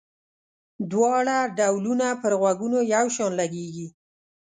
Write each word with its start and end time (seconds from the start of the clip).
دواړه 0.91 1.37
ډولونه 1.57 2.07
پر 2.21 2.33
غوږونو 2.39 2.79
یو 2.93 3.05
شان 3.15 3.31
لګيږي. 3.41 3.87